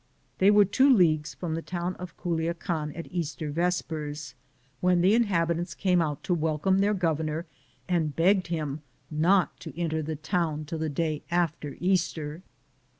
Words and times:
They 0.39 0.49
were 0.49 0.65
two 0.65 0.91
leagues 0.91 1.35
from 1.35 1.53
the 1.53 1.61
town 1.61 1.95
of 1.97 2.17
Guliacan 2.17 2.91
at 2.97 3.05
Easter 3.11 3.51
vespers, 3.51 4.33
when 4.79 5.01
the 5.01 5.13
inhabitants 5.13 5.75
came 5.75 6.01
out 6.01 6.23
to 6.23 6.33
welcome 6.33 6.79
their 6.79 6.95
governor 6.95 7.45
and 7.87 8.15
begged 8.15 8.47
him 8.47 8.81
not 9.11 9.59
to 9.59 9.79
ent«i 9.79 10.01
the 10.01 10.15
town 10.15 10.65
till 10.65 10.79
the 10.79 10.89
day 10.89 11.21
after 11.29 11.77
Easter. 11.79 12.41